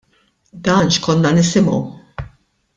[0.67, 1.79] Dan x'konna nisimgħu.